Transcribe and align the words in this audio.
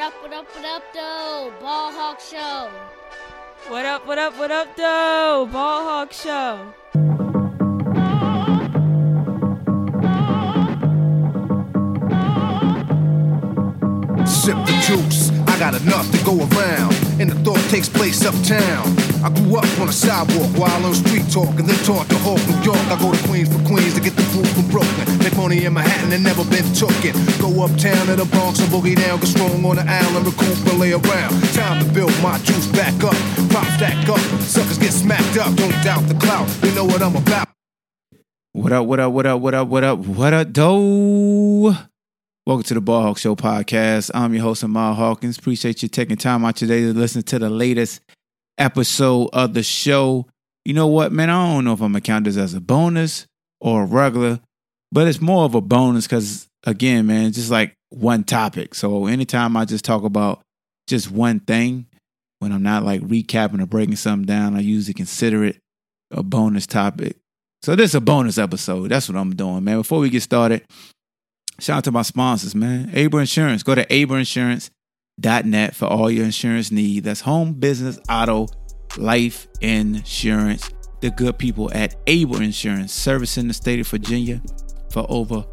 up, 0.00 0.14
what 0.22 0.32
up, 0.32 0.46
what 0.54 0.64
up, 0.64 0.82
though? 0.94 1.52
Ball 1.60 1.92
Hawk 1.92 2.20
Show. 2.20 2.70
What 3.68 3.84
up, 3.84 4.06
what 4.06 4.18
up, 4.18 4.38
what 4.38 4.50
up, 4.50 4.74
though? 4.74 5.46
Ball 5.52 5.84
Hawk 5.84 6.12
Show. 6.12 6.72
Sip 14.24 14.56
the 14.64 14.72
juice, 14.86 15.30
I 15.30 15.39
got 15.60 15.76
enough 15.76 16.10
to 16.10 16.16
go 16.24 16.40
around. 16.40 16.96
And 17.20 17.28
the 17.28 17.36
thought 17.44 17.60
takes 17.68 17.86
place 17.86 18.24
uptown. 18.24 18.96
I 19.20 19.28
grew 19.28 19.60
up 19.60 19.68
on 19.78 19.90
a 19.90 19.92
sidewalk 19.92 20.48
while 20.56 20.86
on 20.86 20.94
street 20.94 21.28
talk 21.28 21.52
and 21.60 21.68
then 21.68 21.76
taught 21.84 22.08
to 22.08 22.16
Hawk, 22.24 22.40
New 22.48 22.56
York. 22.64 22.80
I 22.88 22.96
go 22.96 23.12
to 23.12 23.22
Queens 23.28 23.52
for 23.52 23.60
Queens 23.68 23.92
to 23.92 24.00
get 24.00 24.16
the 24.16 24.24
food 24.32 24.48
from 24.56 24.66
Brooklyn. 24.72 25.04
Make 25.18 25.36
money 25.36 25.66
in 25.66 25.74
Manhattan 25.74 26.16
and 26.16 26.24
never 26.24 26.48
been 26.48 26.64
tooken. 26.72 27.12
Go 27.44 27.52
uptown 27.60 28.06
to 28.08 28.16
the 28.16 28.24
Bronx 28.32 28.58
and 28.58 28.72
boogie 28.72 28.96
down, 28.96 29.20
get 29.20 29.28
strong 29.28 29.60
on 29.60 29.76
the 29.76 29.84
island, 29.84 30.24
recoup 30.24 30.56
and 30.64 30.80
lay 30.80 30.92
around. 30.96 31.36
Time 31.52 31.84
to 31.84 31.86
build 31.92 32.16
my 32.22 32.38
juice 32.38 32.66
back 32.72 32.96
up. 33.04 33.18
Pop 33.52 33.68
stack 33.76 34.08
up, 34.08 34.20
suckers 34.40 34.78
get 34.78 34.92
smacked 34.92 35.36
up. 35.36 35.52
Don't 35.60 35.76
doubt 35.84 36.08
the 36.08 36.16
clout, 36.16 36.48
they 36.64 36.74
know 36.74 36.86
what 36.86 37.02
I'm 37.02 37.16
about. 37.16 37.48
What 38.52 38.72
up, 38.72 38.86
what 38.86 38.98
up, 38.98 39.12
what 39.12 39.26
up, 39.26 39.40
what 39.40 39.54
up, 39.54 39.68
what 39.68 39.84
up, 39.84 39.98
what 39.98 40.32
up, 40.32 40.52
doe? 40.52 41.89
Welcome 42.46 42.64
to 42.64 42.74
the 42.74 42.80
Ball 42.80 43.02
Hawk 43.02 43.18
Show 43.18 43.36
podcast. 43.36 44.10
I'm 44.14 44.32
your 44.32 44.42
host, 44.42 44.64
Ahmad 44.64 44.96
Hawkins. 44.96 45.36
Appreciate 45.38 45.82
you 45.82 45.90
taking 45.90 46.16
time 46.16 46.42
out 46.42 46.56
today 46.56 46.80
to 46.80 46.94
listen 46.94 47.22
to 47.24 47.38
the 47.38 47.50
latest 47.50 48.00
episode 48.56 49.28
of 49.34 49.52
the 49.52 49.62
show. 49.62 50.26
You 50.64 50.72
know 50.72 50.86
what, 50.86 51.12
man? 51.12 51.28
I 51.28 51.52
don't 51.52 51.66
know 51.66 51.74
if 51.74 51.82
I'm 51.82 51.92
gonna 51.92 52.00
count 52.00 52.24
this 52.24 52.38
as 52.38 52.54
a 52.54 52.60
bonus 52.60 53.26
or 53.60 53.82
a 53.82 53.86
regular, 53.86 54.40
but 54.90 55.06
it's 55.06 55.20
more 55.20 55.44
of 55.44 55.54
a 55.54 55.60
bonus 55.60 56.06
because, 56.06 56.48
again, 56.64 57.06
man, 57.06 57.26
it's 57.26 57.36
just 57.36 57.50
like 57.50 57.74
one 57.90 58.24
topic. 58.24 58.74
So 58.74 59.04
anytime 59.04 59.54
I 59.54 59.66
just 59.66 59.84
talk 59.84 60.02
about 60.02 60.40
just 60.86 61.10
one 61.10 61.40
thing, 61.40 61.86
when 62.38 62.52
I'm 62.52 62.62
not 62.62 62.84
like 62.84 63.02
recapping 63.02 63.62
or 63.62 63.66
breaking 63.66 63.96
something 63.96 64.26
down, 64.26 64.56
I 64.56 64.60
usually 64.60 64.94
consider 64.94 65.44
it 65.44 65.58
a 66.10 66.22
bonus 66.22 66.66
topic. 66.66 67.18
So 67.62 67.76
this 67.76 67.90
is 67.90 67.96
a 67.96 68.00
bonus 68.00 68.38
episode. 68.38 68.88
That's 68.88 69.10
what 69.10 69.18
I'm 69.18 69.36
doing, 69.36 69.62
man. 69.62 69.76
Before 69.76 69.98
we 70.00 70.08
get 70.08 70.22
started, 70.22 70.64
shout 71.60 71.78
out 71.78 71.84
to 71.84 71.92
my 71.92 72.02
sponsors, 72.02 72.54
man. 72.54 72.90
Able 72.92 73.18
Insurance. 73.18 73.62
Go 73.62 73.74
to 73.74 73.84
ableinsurance.net 73.86 75.74
for 75.74 75.86
all 75.86 76.10
your 76.10 76.24
insurance 76.24 76.70
needs. 76.70 77.04
That's 77.04 77.20
home, 77.20 77.54
business, 77.54 77.98
auto, 78.08 78.48
life 78.96 79.46
insurance. 79.60 80.70
The 81.00 81.10
good 81.10 81.38
people 81.38 81.70
at 81.72 81.96
Able 82.06 82.40
Insurance, 82.42 82.92
servicing 82.92 83.48
the 83.48 83.54
state 83.54 83.80
of 83.80 83.88
Virginia 83.88 84.42
for 84.90 85.06
over 85.08 85.44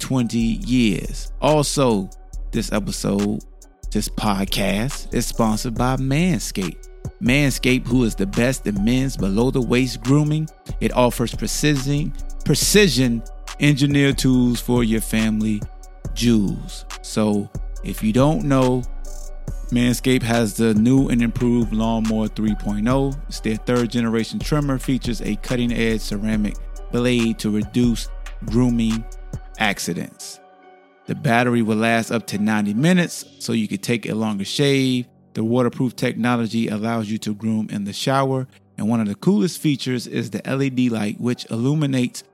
20 0.00 0.38
years. 0.38 1.32
Also, 1.40 2.10
this 2.52 2.72
episode, 2.72 3.42
this 3.90 4.08
podcast 4.08 5.14
is 5.14 5.26
sponsored 5.26 5.74
by 5.74 5.96
Manscaped. 5.96 6.88
Manscaped, 7.22 7.86
who 7.86 8.04
is 8.04 8.14
the 8.14 8.26
best 8.26 8.66
in 8.66 8.82
men's 8.84 9.16
below 9.16 9.50
the 9.50 9.60
waist 9.60 10.02
grooming, 10.02 10.48
it 10.80 10.92
offers 10.92 11.34
precision, 11.34 12.12
precision 12.44 13.22
engineered 13.60 14.18
tools 14.18 14.60
for 14.60 14.82
your 14.82 15.00
family 15.00 15.62
jewels. 16.14 16.84
So, 17.02 17.48
if 17.84 18.02
you 18.02 18.12
don't 18.12 18.44
know, 18.44 18.82
Manscaped 19.70 20.22
has 20.22 20.56
the 20.56 20.74
new 20.74 21.08
and 21.08 21.22
improved 21.22 21.72
Lawnmower 21.72 22.28
3.0. 22.28 23.16
It's 23.28 23.40
their 23.40 23.56
third 23.56 23.90
generation 23.90 24.38
trimmer, 24.40 24.78
features 24.78 25.20
a 25.22 25.36
cutting 25.36 25.72
edge 25.72 26.00
ceramic 26.00 26.56
blade 26.90 27.38
to 27.38 27.50
reduce 27.50 28.08
grooming 28.46 29.04
accidents. 29.58 30.40
The 31.06 31.14
battery 31.14 31.62
will 31.62 31.76
last 31.76 32.10
up 32.10 32.26
to 32.28 32.38
90 32.38 32.74
minutes, 32.74 33.24
so 33.38 33.52
you 33.52 33.68
can 33.68 33.78
take 33.78 34.08
a 34.08 34.14
longer 34.14 34.44
shave. 34.44 35.06
The 35.34 35.44
waterproof 35.44 35.94
technology 35.94 36.68
allows 36.68 37.10
you 37.10 37.18
to 37.18 37.34
groom 37.34 37.68
in 37.70 37.84
the 37.84 37.92
shower. 37.92 38.48
And 38.76 38.88
one 38.88 39.00
of 39.00 39.06
the 39.06 39.14
coolest 39.14 39.60
features 39.60 40.06
is 40.06 40.30
the 40.30 40.42
LED 40.44 40.90
light, 40.90 41.20
which 41.20 41.48
illuminates 41.50 42.24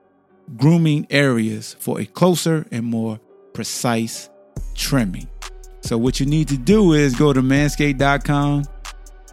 grooming 0.57 1.07
areas 1.11 1.75
for 1.79 2.01
a 2.01 2.07
closer 2.07 2.67
and 2.71 2.85
more 2.85 3.19
precise 3.53 4.29
trimming. 4.75 5.29
So, 5.81 5.97
what 5.97 6.21
you 6.21 6.27
need 6.27 6.49
to 6.49 6.57
do 6.57 6.93
is 6.93 7.15
go 7.15 7.33
to 7.33 7.41
manscaped.com, 7.41 8.65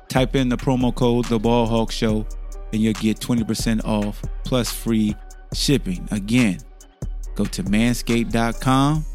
type 0.08 0.36
in 0.36 0.50
the 0.50 0.58
promo 0.58 0.94
code 0.94 1.26
The 1.26 1.40
Ball 1.40 1.66
Hawk 1.66 1.92
Show, 1.92 2.26
and 2.72 2.82
you'll 2.82 2.94
get 2.94 3.20
20% 3.20 3.84
off 3.86 4.22
plus 4.44 4.72
free 4.72 5.16
shipping. 5.54 6.08
Again, 6.12 6.60
go 7.36 7.46
to 7.46 7.64
manscaped.com, 7.64 9.06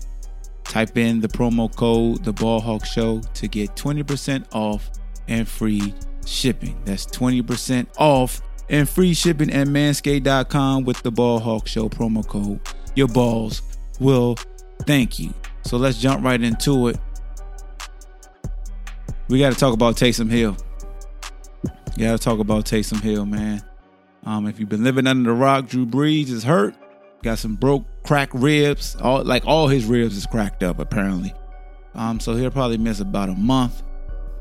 type 0.64 0.96
in 0.96 1.20
the 1.20 1.28
promo 1.28 1.74
code 1.74 2.24
The 2.24 2.32
Ball 2.32 2.60
Hawk 2.60 2.84
Show 2.84 3.20
to 3.20 3.48
get 3.48 3.74
20% 3.76 4.44
off 4.52 4.90
and 5.28 5.46
free 5.46 5.94
shipping. 6.26 6.76
That's 6.84 7.06
20% 7.06 7.86
off 7.98 8.42
and 8.70 8.88
free 8.88 9.14
shipping 9.14 9.52
at 9.52 9.66
manscaped.com 9.66 10.84
with 10.84 11.02
the 11.02 11.10
Ball 11.10 11.38
Hawk 11.38 11.66
Show 11.66 11.88
promo 11.88 12.26
code. 12.26 12.60
Your 12.94 13.08
balls 13.08 13.62
will 14.00 14.36
thank 14.82 15.18
you. 15.18 15.32
So 15.62 15.76
let's 15.76 15.98
jump 15.98 16.24
right 16.24 16.40
into 16.40 16.88
it. 16.88 16.98
We 19.28 19.38
got 19.38 19.52
to 19.52 19.58
talk 19.58 19.74
about 19.74 19.96
Taysom 19.96 20.30
Hill. 20.30 20.56
You 21.96 22.06
got 22.06 22.18
to 22.18 22.24
talk 22.24 22.38
about 22.38 22.64
Taysom 22.64 23.00
Hill, 23.00 23.26
man. 23.26 23.62
Um, 24.24 24.46
if 24.46 24.58
you've 24.58 24.68
been 24.68 24.84
living 24.84 25.06
under 25.06 25.30
the 25.30 25.36
rock, 25.36 25.66
Drew 25.66 25.86
Brees 25.86 26.30
is 26.30 26.44
hurt. 26.44 26.74
Got 27.22 27.38
some 27.38 27.56
broke, 27.56 27.84
cracked 28.04 28.34
ribs. 28.34 28.96
All 28.96 29.24
like 29.24 29.44
all 29.46 29.68
his 29.68 29.84
ribs 29.84 30.16
is 30.16 30.26
cracked 30.26 30.62
up 30.62 30.78
apparently. 30.78 31.34
Um, 31.94 32.20
so 32.20 32.34
he'll 32.36 32.50
probably 32.50 32.78
miss 32.78 33.00
about 33.00 33.28
a 33.28 33.34
month. 33.34 33.82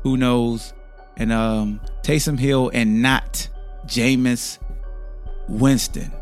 Who 0.02 0.16
knows? 0.16 0.72
And 1.16 1.32
um, 1.32 1.80
Taysom 2.02 2.38
Hill 2.38 2.70
and 2.72 3.02
not 3.02 3.48
Jameis 3.88 4.58
Winston. 5.48 6.12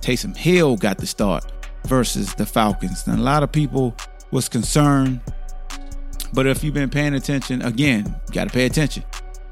Taysom 0.00 0.36
Hill 0.36 0.76
got 0.76 0.98
the 0.98 1.06
start 1.06 1.50
versus 1.86 2.34
the 2.34 2.46
Falcons. 2.46 3.06
And 3.06 3.18
a 3.18 3.22
lot 3.22 3.42
of 3.42 3.52
people 3.52 3.94
was 4.30 4.48
concerned. 4.48 5.20
But 6.32 6.46
if 6.46 6.64
you've 6.64 6.74
been 6.74 6.90
paying 6.90 7.14
attention, 7.14 7.62
again, 7.62 8.20
you 8.26 8.34
got 8.34 8.48
to 8.48 8.52
pay 8.52 8.66
attention. 8.66 9.04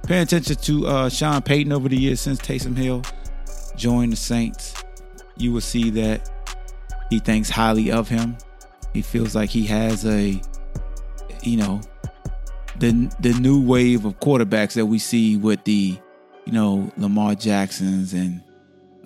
Pay 0.06 0.20
attention 0.20 0.56
to 0.56 0.86
uh, 0.86 1.08
Sean 1.08 1.40
Payton 1.42 1.72
over 1.72 1.88
the 1.88 1.96
years 1.96 2.20
since 2.20 2.40
Taysom 2.40 2.76
Hill 2.76 3.02
joined 3.76 4.12
the 4.12 4.16
Saints. 4.16 4.74
You 5.36 5.52
will 5.52 5.60
see 5.60 5.90
that 5.90 6.28
he 7.08 7.20
thinks 7.20 7.48
highly 7.48 7.92
of 7.92 8.08
him. 8.08 8.36
He 8.92 9.00
feels 9.00 9.34
like 9.34 9.48
he 9.48 9.64
has 9.66 10.04
a, 10.04 10.40
you 11.42 11.56
know, 11.56 11.80
the 12.78 13.14
the 13.20 13.32
new 13.34 13.62
wave 13.62 14.04
of 14.04 14.18
quarterbacks 14.18 14.72
that 14.74 14.86
we 14.86 14.98
see 14.98 15.36
with 15.36 15.62
the, 15.64 15.98
you 16.44 16.52
know, 16.52 16.90
Lamar 16.96 17.34
Jacksons 17.34 18.12
and 18.12 18.42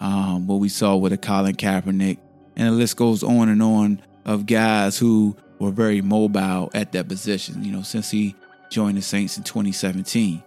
um, 0.00 0.47
what 0.47 0.56
we 0.56 0.69
saw 0.69 0.97
with 0.97 1.12
a 1.12 1.19
Colin 1.19 1.56
Kaepernick, 1.56 2.19
and 2.56 2.69
the 2.69 2.72
list 2.72 2.97
goes 2.97 3.22
on 3.22 3.48
and 3.48 3.62
on 3.62 4.02
of 4.24 4.47
guys 4.47 4.98
who 4.98 5.36
were 5.58 5.70
very 5.70 6.00
mobile 6.00 6.70
at 6.74 6.92
that 6.92 7.08
position. 7.08 7.64
You 7.64 7.72
know, 7.72 7.82
since 7.82 8.10
he 8.10 8.34
joined 8.70 8.98
the 8.98 9.02
Saints 9.02 9.36
in 9.36 9.44
2017, 9.44 10.42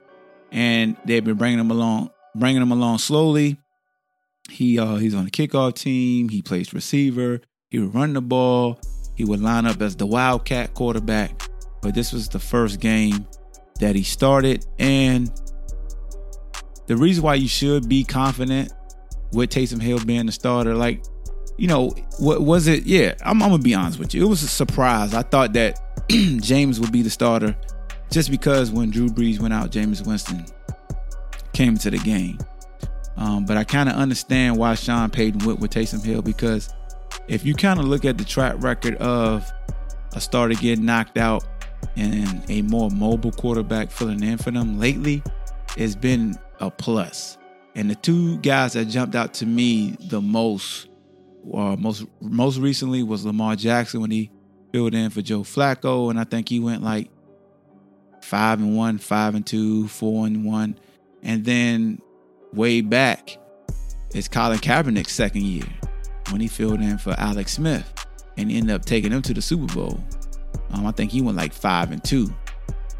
and 0.52 0.98
they've 1.06 1.24
been 1.24 1.38
bringing 1.38 1.60
him 1.60 1.72
along, 1.72 2.12
bringing 2.36 2.62
him 2.62 2.72
along 2.72 3.00
slowly. 3.00 3.58
He 4.50 4.80
uh, 4.80 4.96
he's 4.96 5.14
on 5.14 5.26
the 5.26 5.32
kickoff 5.32 5.76
team. 5.76 6.30
He 6.30 6.42
plays 6.42 6.74
receiver. 6.74 7.42
He 7.70 7.80
would 7.80 7.94
run 7.94 8.14
the 8.14 8.22
ball. 8.22 8.80
He 9.16 9.26
would 9.26 9.42
line 9.42 9.66
up 9.66 9.82
as 9.82 9.96
the 9.96 10.08
Wildcat 10.08 10.74
quarterback. 10.74 11.42
But 11.82 11.94
this 11.94 12.12
was 12.12 12.30
the 12.30 12.40
first 12.40 12.80
game 12.80 13.28
that 13.80 13.96
he 13.96 14.04
started, 14.04 14.66
and 14.80 15.32
the 16.90 16.98
reason 16.98 17.24
why 17.24 17.36
you 17.36 17.48
should 17.48 17.88
be 17.88 18.04
confident 18.04 18.74
with 19.32 19.52
Taysom 19.52 19.80
Hill 19.80 20.04
being 20.04 20.26
the 20.26 20.32
starter, 20.32 20.74
like 20.74 21.04
you 21.56 21.68
know, 21.68 21.90
what 22.18 22.42
was 22.42 22.68
it? 22.68 22.86
Yeah, 22.86 23.14
I'm, 23.24 23.44
I'm, 23.44 23.52
gonna 23.52 23.62
be 23.62 23.76
honest 23.76 24.00
with 24.00 24.16
you. 24.16 24.26
It 24.26 24.28
was 24.28 24.42
a 24.42 24.48
surprise. 24.48 25.14
I 25.14 25.22
thought 25.22 25.54
that 25.54 25.80
Jameis 26.10 26.80
would 26.80 26.92
be 26.92 27.04
the 27.04 27.12
starter 27.12 27.56
just 28.10 28.32
because 28.32 28.72
when 28.72 28.90
Drew 28.90 29.08
Brees 29.08 29.40
went 29.40 29.54
out, 29.54 29.72
Jameis 29.72 30.06
Winston 30.08 30.46
came 31.54 31.74
into 31.74 31.92
the 31.92 32.00
game. 32.00 32.40
Um, 33.18 33.46
but 33.46 33.56
I 33.56 33.66
kind 33.66 33.88
of 33.88 33.96
understand 33.96 34.58
why 34.58 34.74
Sean 34.74 35.12
Payton 35.12 35.46
went 35.46 35.60
with 35.60 35.70
Taysom 35.70 36.04
Hill 36.04 36.24
because 36.24 36.74
if 37.28 37.46
you 37.46 37.54
kind 37.54 37.80
of 37.80 37.86
look 37.86 38.04
at 38.04 38.18
the 38.18 38.26
track 38.26 38.56
record 38.58 38.96
of 38.96 39.48
a 40.14 40.22
starter 40.22 40.56
getting 40.56 40.86
knocked 40.86 41.20
out 41.20 41.46
and 41.96 42.44
a 42.50 42.64
more 42.64 42.90
mobile 42.90 43.32
quarterback 43.32 43.92
filling 43.92 44.24
in 44.24 44.40
for 44.40 44.50
them 44.50 44.80
lately, 44.80 45.22
it's 45.78 45.94
been 45.94 46.36
a 46.60 46.70
plus. 46.72 47.38
And 47.76 47.90
the 47.90 47.96
two 47.96 48.38
guys 48.40 48.74
that 48.74 48.86
jumped 48.86 49.16
out 49.16 49.34
to 49.36 49.46
me 49.46 49.96
the 50.10 50.22
most, 50.22 50.88
uh, 51.54 51.76
most 51.78 52.06
most 52.22 52.58
recently, 52.58 53.04
was 53.04 53.26
Lamar 53.26 53.56
Jackson 53.56 54.02
when 54.02 54.12
he 54.12 54.32
filled 54.72 54.94
in 54.94 55.10
for 55.10 55.22
Joe 55.22 55.42
Flacco, 55.42 56.10
and 56.10 56.20
I 56.20 56.24
think 56.24 56.50
he 56.50 56.60
went 56.60 56.84
like 56.84 57.10
five 58.22 58.60
and 58.60 58.76
one, 58.76 58.98
five 58.98 59.36
and 59.36 59.46
two, 59.46 59.88
four 59.88 60.26
and 60.26 60.46
one, 60.46 60.78
and 61.24 61.46
then 61.46 62.00
way 62.54 62.82
back, 62.82 63.38
it's 64.14 64.28
Colin 64.28 64.60
Kaepernick's 64.60 65.14
second 65.14 65.44
year 65.44 65.66
when 66.32 66.42
he 66.42 66.48
filled 66.48 66.82
in 66.82 66.98
for 66.98 67.16
Alex 67.18 67.54
Smith 67.54 67.92
and 68.38 68.52
ended 68.52 68.76
up 68.76 68.86
taking 68.86 69.12
him 69.12 69.22
to 69.22 69.34
the 69.34 69.42
Super 69.42 69.74
Bowl. 69.74 70.04
Um, 70.72 70.86
I 70.86 70.92
think 70.92 71.12
he 71.12 71.22
went 71.22 71.38
like 71.38 71.54
five 71.54 71.92
and 71.92 72.04
two. 72.04 72.34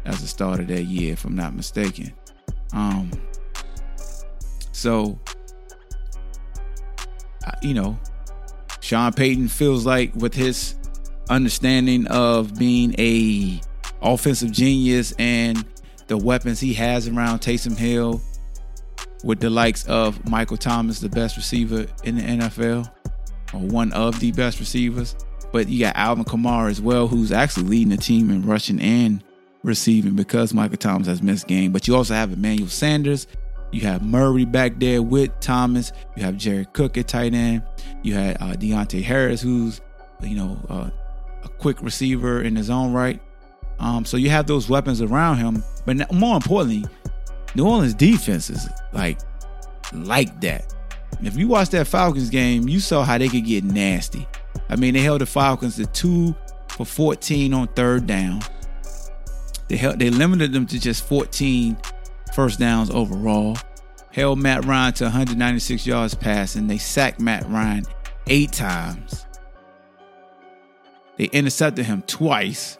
as 0.04 0.22
a 0.22 0.26
starter 0.26 0.64
that 0.64 0.84
year, 0.84 1.12
if 1.12 1.24
I'm 1.24 1.36
not 1.36 1.54
mistaken. 1.54 2.12
Um, 2.72 3.10
so, 4.72 5.18
you 7.62 7.74
know, 7.74 7.98
Sean 8.80 9.12
Payton 9.12 9.48
feels 9.48 9.84
like 9.84 10.14
with 10.14 10.34
his 10.34 10.74
understanding 11.28 12.06
of 12.08 12.58
being 12.58 12.94
a 12.98 13.60
offensive 14.02 14.50
genius 14.50 15.12
and 15.18 15.64
the 16.06 16.16
weapons 16.16 16.58
he 16.58 16.74
has 16.74 17.06
around 17.06 17.40
Taysom 17.40 17.76
Hill, 17.76 18.20
with 19.22 19.40
the 19.40 19.50
likes 19.50 19.86
of 19.86 20.28
Michael 20.28 20.56
Thomas, 20.56 21.00
the 21.00 21.08
best 21.08 21.36
receiver 21.36 21.86
in 22.04 22.16
the 22.16 22.22
NFL, 22.22 22.90
or 23.52 23.60
one 23.60 23.92
of 23.92 24.18
the 24.18 24.32
best 24.32 24.58
receivers. 24.58 25.14
But 25.52 25.68
you 25.68 25.80
got 25.80 25.96
Alvin 25.96 26.24
Kamara 26.24 26.70
as 26.70 26.80
well, 26.80 27.06
who's 27.06 27.32
actually 27.32 27.66
leading 27.66 27.90
the 27.90 27.96
team 27.96 28.30
in 28.30 28.46
rushing 28.46 28.80
and 28.80 29.22
receiving 29.62 30.14
because 30.14 30.54
Michael 30.54 30.78
Thomas 30.78 31.06
has 31.06 31.22
missed 31.22 31.46
game. 31.46 31.72
But 31.72 31.86
you 31.86 31.94
also 31.94 32.14
have 32.14 32.32
Emmanuel 32.32 32.68
Sanders. 32.68 33.26
You 33.72 33.82
have 33.82 34.02
Murray 34.02 34.44
back 34.44 34.78
there 34.78 35.02
with 35.02 35.38
Thomas. 35.40 35.92
You 36.16 36.24
have 36.24 36.36
Jared 36.36 36.72
Cook 36.72 36.98
at 36.98 37.08
tight 37.08 37.34
end. 37.34 37.62
You 38.02 38.14
had 38.14 38.36
uh, 38.40 38.54
Deonte 38.54 39.02
Harris, 39.02 39.40
who's 39.40 39.80
you 40.22 40.36
know 40.36 40.58
uh, 40.68 40.90
a 41.44 41.48
quick 41.48 41.80
receiver 41.82 42.42
in 42.42 42.56
his 42.56 42.70
own 42.70 42.92
right. 42.92 43.20
Um, 43.78 44.04
so 44.04 44.16
you 44.16 44.30
have 44.30 44.46
those 44.46 44.68
weapons 44.68 45.00
around 45.00 45.38
him. 45.38 45.62
But 45.86 46.12
more 46.12 46.36
importantly, 46.36 46.84
New 47.54 47.66
Orleans 47.66 47.94
defense 47.94 48.50
is 48.50 48.68
like 48.92 49.18
like 49.92 50.40
that. 50.40 50.74
If 51.22 51.36
you 51.36 51.48
watch 51.48 51.70
that 51.70 51.86
Falcons 51.86 52.30
game, 52.30 52.68
you 52.68 52.80
saw 52.80 53.04
how 53.04 53.18
they 53.18 53.28
could 53.28 53.44
get 53.44 53.64
nasty. 53.64 54.26
I 54.68 54.76
mean, 54.76 54.94
they 54.94 55.00
held 55.00 55.20
the 55.20 55.26
Falcons 55.26 55.76
to 55.76 55.86
two 55.86 56.34
for 56.68 56.86
14 56.86 57.52
on 57.52 57.66
third 57.68 58.06
down. 58.06 58.40
They 59.68 59.76
held, 59.76 59.98
they 59.98 60.10
limited 60.10 60.52
them 60.52 60.66
to 60.66 60.78
just 60.80 61.06
14 61.06 61.76
first 62.34 62.58
downs 62.58 62.90
overall. 62.90 63.56
Held 64.12 64.38
Matt 64.38 64.64
Ryan 64.64 64.92
to 64.94 65.04
196 65.04 65.86
yards 65.86 66.14
passing. 66.14 66.66
They 66.66 66.78
sacked 66.78 67.20
Matt 67.20 67.48
Ryan 67.48 67.84
eight 68.26 68.52
times. 68.52 69.26
They 71.16 71.26
intercepted 71.26 71.86
him 71.86 72.02
twice. 72.02 72.78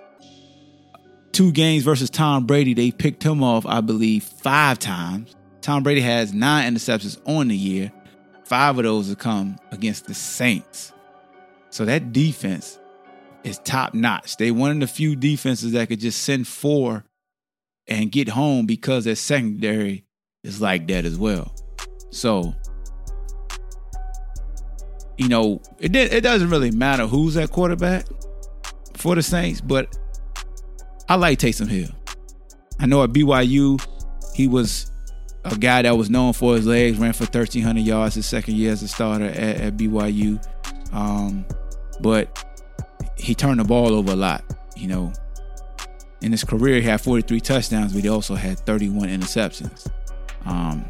Two 1.32 1.52
games 1.52 1.84
versus 1.84 2.10
Tom 2.10 2.46
Brady, 2.46 2.74
they 2.74 2.90
picked 2.90 3.22
him 3.22 3.42
off, 3.42 3.64
I 3.66 3.80
believe, 3.80 4.24
five 4.24 4.78
times. 4.78 5.36
Tom 5.60 5.82
Brady 5.82 6.00
has 6.00 6.32
nine 6.32 6.74
interceptions 6.74 7.20
on 7.26 7.48
the 7.48 7.56
year. 7.56 7.92
Five 8.44 8.78
of 8.78 8.84
those 8.84 9.08
have 9.08 9.18
come 9.18 9.58
against 9.70 10.06
the 10.06 10.14
Saints. 10.14 10.92
So 11.70 11.84
that 11.84 12.12
defense 12.12 12.80
is 13.44 13.58
top 13.58 13.94
notch. 13.94 14.36
They 14.36 14.50
one 14.50 14.70
of 14.72 14.80
the 14.80 14.86
few 14.86 15.14
defenses 15.14 15.72
that 15.72 15.88
could 15.88 16.00
just 16.00 16.22
send 16.22 16.48
four 16.48 17.04
and 17.90 18.10
get 18.10 18.28
home 18.28 18.64
because 18.64 19.04
their 19.04 19.16
secondary 19.16 20.04
is 20.44 20.60
like 20.60 20.86
that 20.88 21.04
as 21.04 21.18
well. 21.18 21.52
So, 22.10 22.54
you 25.18 25.28
know, 25.28 25.60
it 25.78 25.94
it 25.94 26.22
doesn't 26.22 26.48
really 26.48 26.70
matter 26.70 27.06
who's 27.06 27.36
at 27.36 27.50
quarterback 27.50 28.06
for 28.96 29.14
the 29.14 29.22
Saints, 29.22 29.60
but 29.60 29.94
I 31.08 31.16
like 31.16 31.38
Taysom 31.38 31.68
Hill. 31.68 31.90
I 32.78 32.86
know 32.86 33.02
at 33.02 33.10
BYU, 33.10 33.84
he 34.34 34.46
was 34.46 34.90
a 35.44 35.56
guy 35.56 35.82
that 35.82 35.96
was 35.96 36.08
known 36.08 36.32
for 36.32 36.54
his 36.54 36.66
legs, 36.66 36.98
ran 36.98 37.12
for 37.12 37.24
1,300 37.24 37.80
yards 37.80 38.14
his 38.14 38.26
second 38.26 38.56
year 38.56 38.72
as 38.72 38.82
a 38.82 38.88
starter 38.88 39.26
at, 39.26 39.60
at 39.60 39.76
BYU. 39.76 40.42
Um, 40.92 41.44
but 42.00 42.44
he 43.16 43.34
turned 43.34 43.60
the 43.60 43.64
ball 43.64 43.92
over 43.92 44.12
a 44.12 44.16
lot. 44.16 44.44
You 44.76 44.88
know, 44.88 45.12
in 46.22 46.32
his 46.32 46.44
career, 46.44 46.76
he 46.76 46.82
had 46.82 47.00
43 47.00 47.40
touchdowns, 47.40 47.92
but 47.92 48.02
he 48.02 48.08
also 48.08 48.34
had 48.34 48.58
31 48.60 49.08
interceptions. 49.08 49.90
Um, 50.44 50.84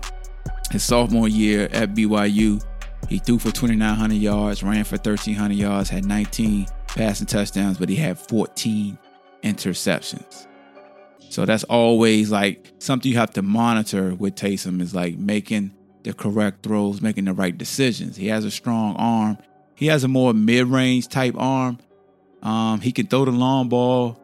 his 0.70 0.82
sophomore 0.82 1.28
year 1.28 1.68
at 1.72 1.94
BYU, 1.94 2.64
he 3.08 3.18
threw 3.18 3.38
for 3.38 3.50
2,900 3.50 4.14
yards, 4.14 4.62
ran 4.62 4.84
for 4.84 4.96
1,300 4.96 5.54
yards, 5.54 5.88
had 5.88 6.04
19 6.04 6.66
passing 6.88 7.26
touchdowns, 7.26 7.78
but 7.78 7.88
he 7.88 7.96
had 7.96 8.18
14 8.18 8.98
interceptions. 9.42 10.46
So 11.28 11.44
that's 11.44 11.64
always 11.64 12.30
like 12.30 12.72
something 12.78 13.10
you 13.10 13.18
have 13.18 13.32
to 13.34 13.42
monitor 13.42 14.14
with 14.14 14.34
Taysom 14.34 14.80
is 14.80 14.94
like 14.94 15.16
making 15.16 15.72
the 16.02 16.12
correct 16.12 16.64
throws, 16.64 17.00
making 17.00 17.26
the 17.26 17.32
right 17.32 17.56
decisions. 17.56 18.16
He 18.16 18.28
has 18.28 18.44
a 18.44 18.50
strong 18.50 18.96
arm. 18.96 19.38
He 19.74 19.86
has 19.86 20.02
a 20.02 20.08
more 20.08 20.34
mid-range 20.34 21.08
type 21.08 21.34
arm. 21.38 21.78
Um, 22.42 22.80
he 22.80 22.90
can 22.90 23.06
throw 23.06 23.24
the 23.24 23.30
long 23.30 23.68
ball, 23.68 24.19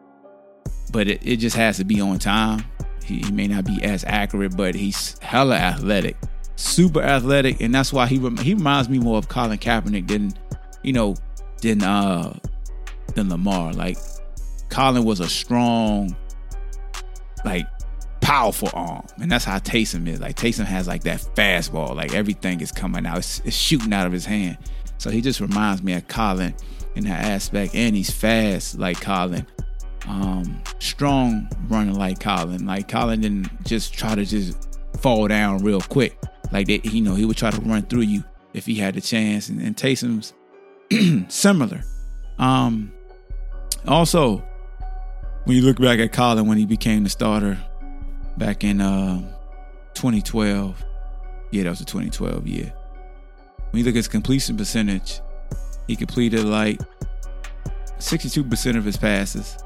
but 0.91 1.07
it, 1.07 1.21
it 1.23 1.37
just 1.37 1.55
has 1.55 1.77
to 1.77 1.83
be 1.83 2.01
on 2.01 2.19
time. 2.19 2.63
He, 3.03 3.19
he, 3.19 3.31
may 3.31 3.47
not 3.47 3.65
be 3.65 3.81
as 3.83 4.03
accurate, 4.05 4.57
but 4.57 4.75
he's 4.75 5.17
hella 5.19 5.55
athletic, 5.55 6.17
super 6.55 7.01
athletic, 7.01 7.61
and 7.61 7.73
that's 7.73 7.93
why 7.93 8.07
he 8.07 8.17
he 8.41 8.53
reminds 8.53 8.89
me 8.89 8.99
more 8.99 9.17
of 9.17 9.29
Colin 9.29 9.57
Kaepernick 9.57 10.07
than 10.07 10.33
you 10.83 10.93
know 10.93 11.15
than 11.61 11.83
uh 11.83 12.37
than 13.15 13.29
Lamar. 13.29 13.73
Like 13.73 13.97
Colin 14.69 15.05
was 15.05 15.19
a 15.19 15.29
strong, 15.29 16.15
like 17.45 17.65
powerful 18.21 18.69
arm, 18.73 19.05
and 19.21 19.31
that's 19.31 19.45
how 19.45 19.57
Taysom 19.59 20.07
is. 20.07 20.19
Like 20.19 20.35
Taysom 20.35 20.65
has 20.65 20.87
like 20.87 21.03
that 21.03 21.21
fastball, 21.35 21.95
like 21.95 22.13
everything 22.13 22.59
is 22.59 22.71
coming 22.71 23.05
out, 23.05 23.19
it's, 23.19 23.39
it's 23.45 23.55
shooting 23.55 23.93
out 23.93 24.05
of 24.05 24.11
his 24.11 24.25
hand. 24.25 24.57
So 24.97 25.09
he 25.09 25.21
just 25.21 25.39
reminds 25.39 25.83
me 25.83 25.93
of 25.93 26.07
Colin 26.07 26.53
in 26.95 27.05
that 27.05 27.23
aspect, 27.23 27.75
and 27.75 27.95
he's 27.95 28.09
fast 28.09 28.77
like 28.77 28.99
Colin, 28.99 29.45
um, 30.07 30.61
strong 30.79 31.49
running 31.67 31.95
like 31.95 32.19
Colin. 32.19 32.65
Like 32.65 32.87
Colin 32.87 33.21
didn't 33.21 33.65
just 33.65 33.93
try 33.93 34.15
to 34.15 34.25
just 34.25 34.67
fall 34.99 35.27
down 35.27 35.63
real 35.63 35.81
quick. 35.81 36.17
Like 36.51 36.67
that, 36.67 36.85
you 36.85 37.01
know, 37.01 37.15
he 37.15 37.25
would 37.25 37.37
try 37.37 37.51
to 37.51 37.61
run 37.61 37.83
through 37.83 38.01
you 38.01 38.23
if 38.53 38.65
he 38.65 38.75
had 38.75 38.95
the 38.95 39.01
chance. 39.01 39.49
And, 39.49 39.61
and 39.61 39.75
Taysom's 39.75 40.33
similar. 41.31 41.81
Um, 42.39 42.91
also, 43.87 44.43
when 45.43 45.57
you 45.57 45.63
look 45.63 45.79
back 45.79 45.99
at 45.99 46.11
Colin 46.13 46.47
when 46.47 46.57
he 46.57 46.65
became 46.65 47.03
the 47.03 47.09
starter 47.09 47.57
back 48.37 48.63
in 48.63 48.81
uh, 48.81 49.19
2012, 49.93 50.83
yeah, 51.51 51.63
that 51.63 51.69
was 51.69 51.79
the 51.79 51.85
2012 51.85 52.47
year. 52.47 52.73
When 53.71 53.79
you 53.79 53.85
look 53.85 53.93
at 53.93 53.97
his 53.97 54.07
completion 54.07 54.55
percentage, 54.57 55.21
he 55.87 55.95
completed 55.95 56.45
like 56.45 56.79
62% 57.99 58.77
of 58.77 58.85
his 58.85 58.97
passes. 58.97 59.57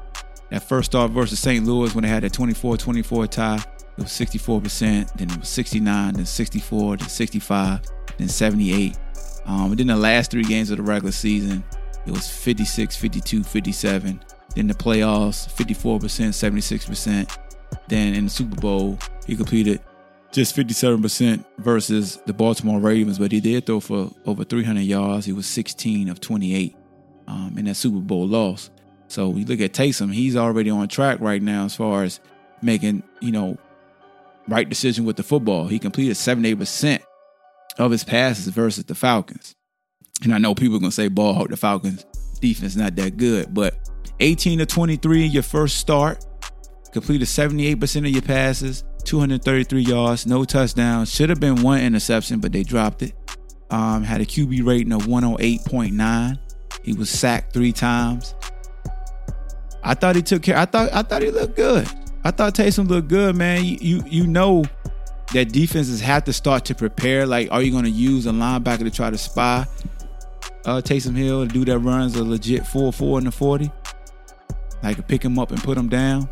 That 0.52 0.62
first 0.62 0.90
start 0.90 1.12
versus 1.12 1.40
St. 1.40 1.64
Louis 1.64 1.94
when 1.94 2.02
they 2.02 2.10
had 2.10 2.24
that 2.24 2.32
24-24 2.32 3.30
tie, 3.30 3.56
it 3.56 3.96
was 3.96 4.08
64%, 4.08 5.10
then 5.14 5.30
it 5.30 5.38
was 5.38 5.48
69, 5.48 6.12
then 6.12 6.26
64, 6.26 6.98
then 6.98 7.08
65, 7.08 7.80
then 8.18 8.28
78. 8.28 8.98
Um, 9.46 9.70
and 9.70 9.78
then 9.78 9.86
the 9.86 9.96
last 9.96 10.30
three 10.30 10.42
games 10.42 10.70
of 10.70 10.76
the 10.76 10.82
regular 10.82 11.10
season, 11.10 11.64
it 12.06 12.10
was 12.10 12.28
56, 12.28 12.94
52, 12.94 13.42
57. 13.42 14.20
Then 14.54 14.66
the 14.66 14.74
playoffs, 14.74 15.50
54%, 15.50 16.02
76%. 16.02 17.38
Then 17.88 18.14
in 18.14 18.24
the 18.24 18.30
Super 18.30 18.60
Bowl, 18.60 18.98
he 19.26 19.34
completed 19.34 19.80
just 20.32 20.54
57% 20.54 21.46
versus 21.60 22.20
the 22.26 22.34
Baltimore 22.34 22.78
Ravens, 22.78 23.18
but 23.18 23.32
he 23.32 23.40
did 23.40 23.64
throw 23.64 23.80
for 23.80 24.10
over 24.26 24.44
300 24.44 24.82
yards. 24.82 25.24
He 25.24 25.32
was 25.32 25.46
16 25.46 26.10
of 26.10 26.20
28 26.20 26.76
um, 27.26 27.54
in 27.56 27.64
that 27.64 27.76
Super 27.76 28.00
Bowl 28.00 28.26
loss. 28.26 28.68
So 29.12 29.36
you 29.36 29.44
look 29.44 29.60
at 29.60 29.74
Taysom, 29.74 30.10
he's 30.10 30.36
already 30.36 30.70
on 30.70 30.88
track 30.88 31.20
right 31.20 31.42
now 31.42 31.66
as 31.66 31.76
far 31.76 32.02
as 32.02 32.18
making, 32.62 33.02
you 33.20 33.30
know, 33.30 33.58
right 34.48 34.66
decision 34.66 35.04
with 35.04 35.16
the 35.16 35.22
football. 35.22 35.68
He 35.68 35.78
completed 35.78 36.16
78% 36.16 37.02
of 37.76 37.90
his 37.90 38.04
passes 38.04 38.48
versus 38.48 38.84
the 38.84 38.94
Falcons. 38.94 39.54
And 40.22 40.32
I 40.34 40.38
know 40.38 40.54
people 40.54 40.76
are 40.76 40.80
going 40.80 40.92
to 40.92 40.94
say, 40.96 41.08
ball 41.08 41.34
hawk, 41.34 41.50
the 41.50 41.58
Falcons 41.58 42.06
defense 42.40 42.72
is 42.72 42.76
not 42.78 42.96
that 42.96 43.18
good, 43.18 43.52
but 43.52 43.86
18 44.20 44.60
to 44.60 44.66
23 44.66 45.26
in 45.26 45.30
your 45.30 45.42
first 45.42 45.76
start, 45.76 46.24
completed 46.92 47.28
78% 47.28 48.06
of 48.06 48.06
your 48.06 48.22
passes, 48.22 48.82
233 49.04 49.82
yards, 49.82 50.26
no 50.26 50.42
touchdowns. 50.46 51.14
Should 51.14 51.28
have 51.28 51.38
been 51.38 51.60
one 51.60 51.82
interception, 51.82 52.40
but 52.40 52.52
they 52.52 52.62
dropped 52.62 53.02
it. 53.02 53.12
Um, 53.70 54.04
had 54.04 54.22
a 54.22 54.24
QB 54.24 54.64
rating 54.66 54.92
of 54.94 55.02
108.9. 55.02 56.38
He 56.82 56.94
was 56.94 57.10
sacked 57.10 57.52
three 57.52 57.72
times. 57.72 58.34
I 59.82 59.94
thought 59.94 60.16
he 60.16 60.22
took 60.22 60.42
care. 60.42 60.56
I 60.56 60.64
thought 60.64 60.92
I 60.92 61.02
thought 61.02 61.22
he 61.22 61.30
looked 61.30 61.56
good. 61.56 61.88
I 62.24 62.30
thought 62.30 62.54
Taysom 62.54 62.88
looked 62.88 63.08
good, 63.08 63.34
man. 63.34 63.64
You 63.64 64.02
you, 64.06 64.26
know 64.26 64.64
that 65.32 65.52
defenses 65.52 66.00
have 66.00 66.24
to 66.24 66.32
start 66.32 66.64
to 66.66 66.74
prepare. 66.74 67.26
Like, 67.26 67.50
are 67.50 67.62
you 67.62 67.72
going 67.72 67.84
to 67.84 67.90
use 67.90 68.26
a 68.26 68.30
linebacker 68.30 68.80
to 68.80 68.90
try 68.90 69.10
to 69.10 69.18
spy 69.18 69.66
uh, 70.64 70.80
Taysom 70.80 71.16
Hill 71.16 71.46
to 71.46 71.52
do 71.52 71.64
that 71.64 71.78
runs 71.78 72.14
a 72.14 72.24
legit 72.24 72.66
4 72.66 72.92
4 72.92 73.18
in 73.18 73.24
the 73.24 73.32
40? 73.32 73.72
Like, 74.82 75.06
pick 75.08 75.24
him 75.24 75.38
up 75.38 75.50
and 75.50 75.62
put 75.62 75.76
him 75.76 75.88
down. 75.88 76.28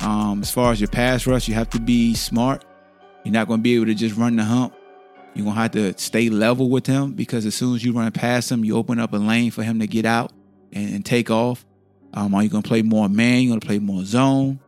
Um, 0.00 0.42
as 0.42 0.50
far 0.50 0.72
as 0.72 0.80
your 0.80 0.88
pass 0.88 1.26
rush, 1.26 1.48
you 1.48 1.54
have 1.54 1.70
to 1.70 1.80
be 1.80 2.14
smart. 2.14 2.64
You're 3.24 3.32
not 3.32 3.48
going 3.48 3.60
to 3.60 3.62
be 3.62 3.74
able 3.74 3.86
to 3.86 3.94
just 3.94 4.16
run 4.16 4.36
the 4.36 4.44
hump. 4.44 4.74
You're 5.34 5.44
going 5.44 5.56
to 5.56 5.60
have 5.62 5.70
to 5.72 5.98
stay 5.98 6.28
level 6.30 6.68
with 6.70 6.86
him 6.86 7.14
because 7.14 7.46
as 7.46 7.54
soon 7.54 7.74
as 7.74 7.84
you 7.84 7.92
run 7.92 8.12
past 8.12 8.52
him, 8.52 8.64
you 8.64 8.76
open 8.76 9.00
up 9.00 9.12
a 9.12 9.16
lane 9.16 9.50
for 9.50 9.62
him 9.62 9.80
to 9.80 9.86
get 9.86 10.04
out 10.04 10.32
and, 10.72 10.94
and 10.94 11.04
take 11.04 11.30
off. 11.30 11.64
Um, 12.14 12.34
are 12.34 12.42
you 12.42 12.48
going 12.48 12.62
to 12.62 12.68
play 12.68 12.82
more 12.82 13.08
man? 13.08 13.42
You're 13.42 13.50
going 13.50 13.60
to 13.60 13.66
play 13.66 13.78
more 13.78 14.04
zone. 14.04 14.60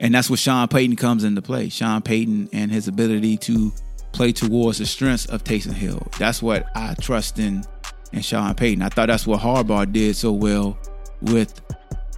And 0.00 0.14
that's 0.14 0.30
where 0.30 0.36
Sean 0.36 0.68
Payton 0.68 0.96
comes 0.96 1.24
into 1.24 1.42
play. 1.42 1.68
Sean 1.68 2.02
Payton 2.02 2.50
and 2.52 2.70
his 2.70 2.86
ability 2.86 3.36
to 3.38 3.72
play 4.12 4.32
towards 4.32 4.78
the 4.78 4.86
strengths 4.86 5.26
of 5.26 5.42
Taysom 5.42 5.72
Hill. 5.72 6.06
That's 6.18 6.40
what 6.40 6.66
I 6.74 6.94
trust 6.94 7.38
in 7.38 7.64
in 8.12 8.22
Sean 8.22 8.54
Payton. 8.54 8.82
I 8.82 8.88
thought 8.88 9.06
that's 9.08 9.26
what 9.26 9.40
Harbaugh 9.40 9.92
did 9.92 10.16
so 10.16 10.32
well 10.32 10.78
with 11.20 11.60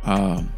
um 0.04 0.52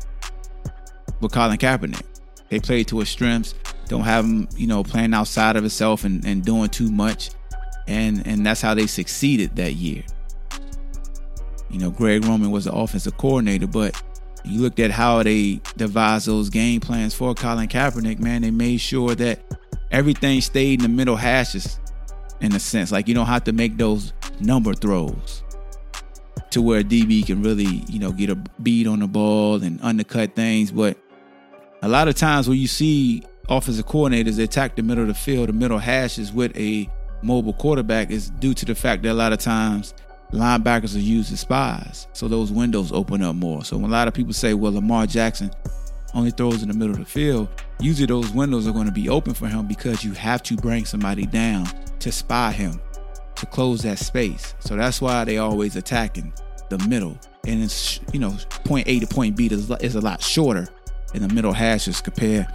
with 1.21 1.33
Colin 1.33 1.59
Kaepernick. 1.59 2.03
They 2.49 2.59
played 2.59 2.89
to 2.89 2.99
his 2.99 3.09
strengths. 3.09 3.55
Don't 3.87 4.03
have 4.03 4.25
him, 4.25 4.49
you 4.57 4.67
know, 4.67 4.83
playing 4.83 5.15
outside 5.15 5.57
of 5.57 5.63
himself 5.63 6.05
and, 6.05 6.25
and 6.27 6.45
doing 6.45 6.69
too 6.69 6.91
much. 6.91 7.31
And 7.87 8.27
and 8.27 8.45
that's 8.45 8.61
how 8.61 8.75
they 8.75 8.87
succeeded 8.87 9.55
that 9.57 9.75
year. 9.75 10.03
You 11.73 11.79
know, 11.79 11.91
Greg 11.91 12.25
Roman 12.25 12.51
was 12.51 12.67
the 12.67 12.73
offensive 12.73 13.17
coordinator, 13.17 13.67
but 13.67 14.01
you 14.45 14.61
looked 14.61 14.79
at 14.79 14.91
how 14.91 15.23
they 15.23 15.61
devised 15.77 16.27
those 16.27 16.51
game 16.51 16.81
plans 16.81 17.15
for 17.15 17.35
Colin 17.35 17.69
Kaepernick, 17.69 18.19
man, 18.19 18.43
they 18.43 18.51
made 18.51 18.79
sure 18.79 19.15
that 19.15 19.41
everything 19.91 20.41
stayed 20.41 20.81
in 20.81 20.83
the 20.83 20.89
middle 20.89 21.17
hashes 21.17 21.81
in 22.41 22.55
a 22.55 22.61
sense. 22.61 22.93
Like 22.93 23.09
you 23.09 23.15
don't 23.15 23.27
have 23.27 23.45
to 23.45 23.53
make 23.53 23.77
those 23.77 24.13
number 24.41 24.75
throws 24.75 25.43
to 26.51 26.61
where 26.61 26.83
DB 26.83 27.25
can 27.25 27.43
really, 27.43 27.83
you 27.89 27.99
know, 27.99 28.13
get 28.13 28.29
a 28.31 28.37
beat 28.63 28.87
on 28.87 29.01
the 29.01 29.07
ball 29.07 29.63
and 29.63 29.81
undercut 29.83 30.35
things. 30.35 30.71
But 30.71 30.99
a 31.81 31.89
lot 31.89 32.09
of 32.09 32.15
times 32.15 32.49
when 32.49 32.59
you 32.59 32.67
see 32.67 33.23
offensive 33.49 33.87
coordinators 33.87 34.43
attack 34.43 34.77
the 34.77 34.83
middle 34.83 35.03
of 35.03 35.09
the 35.09 35.15
field, 35.15 35.49
the 35.49 35.53
middle 35.55 35.79
hashes 35.79 36.33
with 36.33 36.55
a 36.57 36.91
mobile 37.23 37.53
quarterback 37.55 38.11
is 38.11 38.31
due 38.31 38.55
to 38.55 38.65
the 38.67 38.75
fact 38.75 39.03
that 39.05 39.13
a 39.13 39.15
lot 39.15 39.33
of 39.33 39.39
times 39.39 39.95
linebackers 40.33 40.97
are 40.97 41.01
used 41.01 41.33
as 41.33 41.41
spies. 41.41 42.09
So 42.13 42.29
those 42.29 42.51
windows 42.51 42.91
open 42.93 43.23
up 43.23 43.37
more. 43.37 43.65
So 43.65 43.77
when 43.77 43.91
a 43.91 43.93
lot 43.93 44.09
of 44.09 44.15
people 44.15 44.33
say, 44.33 44.55
well, 44.55 44.73
Lamar 44.73 45.07
Jackson 45.07 45.51
only 46.15 46.31
throws 46.31 46.63
in 46.63 46.69
the 46.69 46.75
middle 46.75 46.95
of 46.95 47.01
the 47.01 47.07
field, 47.07 47.49
usually 47.81 48.07
those 48.07 48.31
windows 48.31 48.67
are 48.67 48.73
going 48.73 48.87
to 48.87 48.93
be 48.93 49.09
open 49.09 49.35
for 49.35 49.47
him 49.47 49.67
because 49.67 50.05
you 50.05 50.13
have 50.13 50.43
to 50.45 50.57
bring 50.57 50.85
somebody 50.85 51.27
down 51.27 51.67
to 52.01 52.11
spy 52.11 52.51
him, 52.51 52.81
to 53.37 53.47
close 53.47 53.83
that 53.83 53.99
space. 53.99 54.55
So 54.61 54.77
that's 54.77 55.01
why 55.01 55.25
they 55.25 55.39
always 55.39 55.77
attacking 55.77 56.33
the 56.69 56.79
middle. 56.89 57.19
And 57.47 57.63
it's, 57.63 58.01
you 58.13 58.19
know, 58.19 58.37
point 58.65 58.89
A 58.89 59.01
to 59.01 59.07
point 59.07 59.37
B 59.37 59.47
is, 59.47 59.71
is 59.81 59.95
a 59.95 60.01
lot 60.01 60.23
shorter 60.23 60.69
in 61.15 61.27
the 61.27 61.33
middle 61.35 61.53
hashes 61.53 62.01
compared 62.01 62.47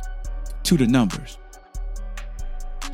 to 0.64 0.78
the 0.78 0.88
numbers. 0.88 1.38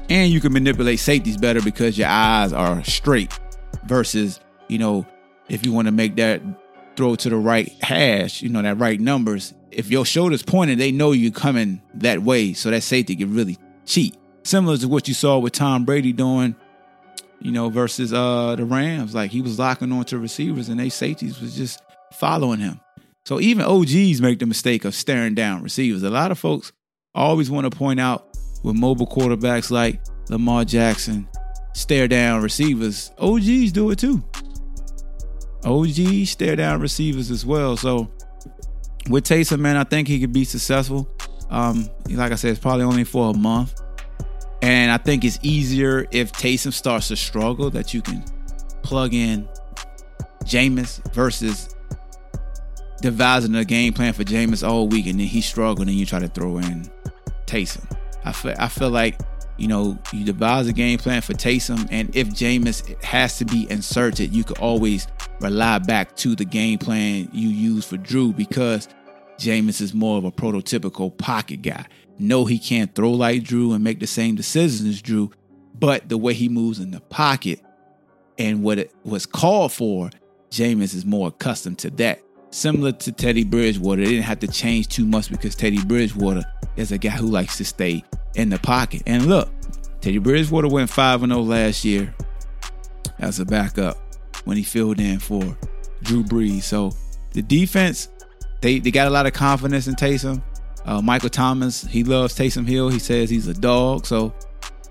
And 0.10 0.32
you 0.32 0.42
can 0.42 0.52
manipulate 0.52 1.00
safeties 1.00 1.38
better 1.38 1.62
because 1.62 1.98
your 1.98 2.10
eyes 2.10 2.52
are 2.52 2.84
straight 2.84 3.40
versus 3.86 4.42
you 4.68 4.78
know, 4.78 5.06
if 5.50 5.66
you 5.66 5.72
want 5.72 5.88
to 5.88 5.92
make 5.92 6.16
that 6.16 6.42
throw 6.96 7.16
to 7.16 7.30
the 7.30 7.36
right 7.36 7.72
hash, 7.82 8.42
you 8.42 8.50
know, 8.50 8.62
that 8.62 8.78
right 8.78 9.00
numbers, 9.00 9.54
if 9.72 9.90
your 9.90 10.06
shoulder's 10.06 10.44
pointed, 10.44 10.78
they 10.78 10.92
know 10.92 11.12
you're 11.12 11.32
coming 11.32 11.82
that 11.96 12.22
way. 12.22 12.54
So 12.54 12.72
that 12.72 12.82
safety 12.82 13.16
can 13.16 13.34
really 13.34 13.58
cheat. 13.86 14.18
Similar 14.44 14.78
to 14.78 14.88
what 14.88 15.08
you 15.08 15.14
saw 15.14 15.40
with 15.40 15.54
Tom 15.54 15.86
Brady 15.86 16.14
doing, 16.14 16.56
you 17.40 17.52
know, 17.52 17.70
versus 17.70 18.14
uh 18.14 18.56
the 18.56 18.66
Rams. 18.66 19.16
Like 19.16 19.32
he 19.32 19.42
was 19.42 19.58
locking 19.58 19.92
on 19.92 20.06
to 20.06 20.18
receivers 20.18 20.70
and 20.70 20.80
they 20.80 20.90
safeties 20.90 21.42
was 21.42 21.56
just 21.56 21.82
following 22.14 22.60
him. 22.60 22.80
So 23.26 23.40
even 23.40 23.66
OGs 23.66 24.22
make 24.22 24.40
the 24.40 24.46
mistake 24.46 24.84
of 24.86 24.94
staring 24.94 25.34
down 25.34 25.64
receivers. 25.64 26.04
A 26.04 26.10
lot 26.10 26.32
of 26.32 26.40
folks 26.40 26.74
always 27.16 27.50
want 27.50 27.70
to 27.70 27.78
point 27.78 28.00
out 28.00 28.28
with 28.64 28.76
mobile 28.76 29.08
quarterbacks 29.08 29.72
like 29.72 30.02
Lamar 30.30 30.66
Jackson, 30.66 31.28
stare 31.74 32.08
down 32.08 32.42
receivers. 32.42 33.12
OGs 33.18 33.72
do 33.72 33.92
it 33.92 34.00
too. 34.00 34.24
OG 35.66 36.28
stare 36.28 36.56
down 36.56 36.82
receivers 36.82 37.32
as 37.32 37.46
well. 37.46 37.78
So 37.78 38.10
with 39.10 39.26
Taysom, 39.26 39.60
man, 39.60 39.78
I 39.78 39.84
think 39.84 40.08
he 40.08 40.20
could 40.20 40.34
be 40.34 40.46
successful. 40.46 41.10
Um, 41.50 41.90
like 42.10 42.32
I 42.32 42.36
said, 42.36 42.52
it's 42.52 42.60
probably 42.60 42.84
only 42.84 43.04
for 43.04 43.32
a 43.32 43.38
month. 43.38 43.82
And 44.62 44.92
I 44.92 44.98
think 44.98 45.26
it's 45.26 45.40
easier 45.42 46.08
if 46.12 46.32
Taysom 46.32 46.72
starts 46.72 47.10
to 47.10 47.16
struggle 47.16 47.70
that 47.72 47.94
you 47.94 48.02
can 48.02 48.24
plug 48.82 49.14
in 49.14 49.48
Jameis 50.46 51.02
versus 51.14 51.76
devising 53.02 53.56
a 53.56 53.66
game 53.66 53.94
plan 53.94 54.14
for 54.14 54.24
Jameis 54.24 54.68
all 54.68 54.88
week 54.88 55.08
and 55.08 55.20
then 55.20 55.28
he 55.28 55.42
struggled 55.42 55.88
and 55.88 55.98
you 55.98 56.06
try 56.06 56.20
to 56.20 56.30
throw 56.30 56.58
in 56.60 56.90
Taysom. 57.46 57.86
I 58.24 58.32
feel 58.32 58.56
I 58.58 58.70
feel 58.70 58.90
like 58.90 59.20
you 59.58 59.68
know, 59.68 59.98
you 60.12 60.26
devise 60.26 60.68
a 60.68 60.74
game 60.74 60.98
plan 60.98 61.22
for 61.22 61.34
Taysom, 61.34 61.88
and 61.92 62.14
if 62.16 62.30
Jameis 62.30 63.02
has 63.04 63.38
to 63.38 63.46
be 63.46 63.70
inserted, 63.70 64.34
you 64.34 64.44
could 64.44 64.58
always 64.58 65.08
rely 65.40 65.80
back 65.80 66.16
to 66.18 66.36
the 66.36 66.46
game 66.46 66.80
plan 66.80 67.30
you 67.32 67.50
use 67.50 67.86
for 67.86 67.98
Drew 67.98 68.34
because 68.34 68.88
Jameis 69.38 69.82
is 69.82 69.94
more 69.94 70.18
of 70.18 70.26
a 70.26 70.32
prototypical 70.32 71.16
pocket 71.18 71.62
guy. 71.62 71.86
No, 72.20 72.46
he 72.46 72.60
can't 72.60 72.94
throw 72.94 73.12
like 73.12 73.44
Drew 73.44 73.74
and 73.74 73.84
make 73.84 74.00
the 74.00 74.08
same 74.08 74.36
decisions 74.36 74.88
as 74.88 75.02
Drew, 75.02 75.32
but 75.78 76.10
the 76.10 76.18
way 76.18 76.34
he 76.34 76.50
moves 76.50 76.80
in 76.80 76.92
the 76.92 77.02
pocket 77.02 77.62
and 78.38 78.64
what 78.64 78.80
it 78.80 78.94
was 79.04 79.26
called 79.26 79.72
for, 79.72 80.10
Jameis 80.50 80.96
is 80.96 81.06
more 81.06 81.30
accustomed 81.30 81.80
to 81.80 81.90
that. 81.92 82.22
Similar 82.52 82.92
to 82.94 83.12
Teddy 83.12 83.44
Bridgewater, 83.44 84.04
they 84.04 84.12
didn't 84.12 84.26
have 84.26 84.40
to 84.40 84.48
change 84.48 84.88
too 84.88 85.06
much 85.06 85.30
because 85.30 85.56
Teddy 85.56 85.84
Bridgewater 85.84 86.44
is 86.76 86.92
a 86.92 86.98
guy 86.98 87.10
who 87.10 87.28
likes 87.28 87.58
to 87.58 87.66
stay 87.66 88.04
in 88.36 88.50
the 88.50 88.60
pocket. 88.60 89.02
And 89.08 89.26
look, 89.26 89.50
Teddy 90.02 90.20
Bridgewater 90.20 90.68
went 90.68 90.90
5 90.90 91.22
0 91.22 91.40
last 91.40 91.84
year 91.84 92.14
as 93.20 93.40
a 93.40 93.46
backup 93.46 93.98
when 94.46 94.58
he 94.58 94.64
filled 94.64 95.00
in 95.00 95.20
for 95.20 95.58
Drew 96.04 96.24
Brees. 96.24 96.64
So 96.64 96.92
the 97.32 97.42
defense, 97.42 98.10
they, 98.62 98.80
they 98.80 98.92
got 98.92 99.08
a 99.08 99.10
lot 99.10 99.26
of 99.26 99.34
confidence 99.34 99.88
in 99.88 99.96
Taysom. 99.96 100.42
Uh, 100.86 101.02
Michael 101.02 101.30
Thomas, 101.30 101.84
he 101.84 102.04
loves 102.04 102.36
Taysom 102.36 102.68
Hill. 102.68 102.90
He 102.90 103.00
says 103.00 103.30
he's 103.30 103.48
a 103.48 103.54
dog. 103.54 104.06
So, 104.06 104.34